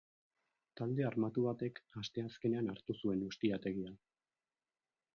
Talde 0.79 1.05
armatu 1.09 1.43
batek 1.49 1.77
asteazkenean 2.03 2.75
hartu 2.75 2.99
zuen 2.99 3.23
ustiategia. 3.31 3.97